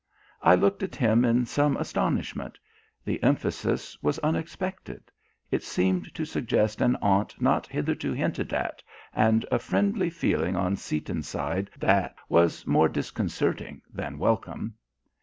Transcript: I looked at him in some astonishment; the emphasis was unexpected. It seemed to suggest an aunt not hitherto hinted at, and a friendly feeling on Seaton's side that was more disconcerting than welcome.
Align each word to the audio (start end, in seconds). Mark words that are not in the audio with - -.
I 0.41 0.55
looked 0.55 0.81
at 0.81 0.95
him 0.95 1.23
in 1.23 1.45
some 1.45 1.77
astonishment; 1.77 2.57
the 3.05 3.21
emphasis 3.21 4.01
was 4.01 4.17
unexpected. 4.19 5.11
It 5.51 5.61
seemed 5.61 6.15
to 6.15 6.25
suggest 6.25 6.81
an 6.81 6.95
aunt 7.03 7.39
not 7.39 7.67
hitherto 7.67 8.11
hinted 8.11 8.51
at, 8.51 8.81
and 9.13 9.45
a 9.51 9.59
friendly 9.59 10.09
feeling 10.09 10.55
on 10.55 10.75
Seaton's 10.75 11.27
side 11.27 11.69
that 11.77 12.15
was 12.29 12.65
more 12.65 12.89
disconcerting 12.89 13.83
than 13.93 14.17
welcome. 14.17 14.73